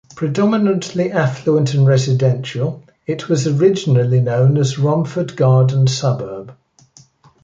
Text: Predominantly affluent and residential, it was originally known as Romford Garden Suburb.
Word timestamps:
Predominantly 0.15 1.11
affluent 1.11 1.75
and 1.75 1.85
residential, 1.85 2.81
it 3.05 3.29
was 3.29 3.45
originally 3.45 4.19
known 4.19 4.57
as 4.57 4.79
Romford 4.79 5.35
Garden 5.35 5.85
Suburb. 5.85 6.55